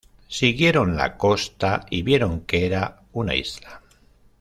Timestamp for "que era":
2.47-3.03